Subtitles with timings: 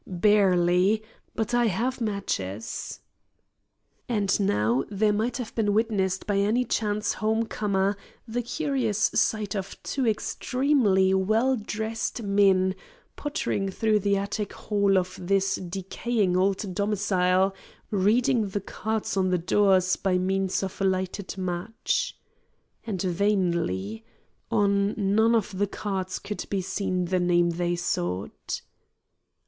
[0.07, 1.03] "Barely;
[1.35, 3.01] but I have matches."
[4.09, 7.95] And now there might have been witnessed by any chance home comer
[8.27, 12.73] the curious sight of two extremely well dressed men
[13.15, 17.53] pottering through the attic hall of this decaying old domicile,
[17.91, 22.17] reading the cards on the doors by means of a lighted match.
[22.87, 24.03] And vainly.
[24.49, 28.63] On none of the cards could be seen the name they sought.